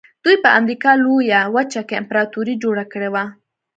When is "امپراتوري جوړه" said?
2.01-2.85